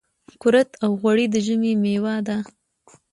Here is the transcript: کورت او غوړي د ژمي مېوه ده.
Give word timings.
کورت 0.41 0.69
او 0.83 0.91
غوړي 1.01 1.25
د 1.31 1.35
ژمي 1.45 1.73
مېوه 1.83 2.15
ده. 2.27 2.37